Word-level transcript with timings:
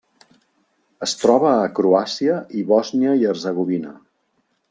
Es 1.07 1.13
troba 1.23 1.51
a 1.57 1.67
Croàcia 1.81 2.39
i 2.61 2.65
Bòsnia 2.73 3.15
i 3.23 3.31
Hercegovina. 3.35 3.93